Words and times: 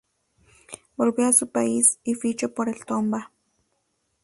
Volvió 0.97 1.27
a 1.27 1.31
su 1.31 1.51
país 1.51 1.99
y 2.03 2.15
ficho 2.15 2.55
por 2.55 2.69
El 2.69 2.85
Tomba. 2.85 3.31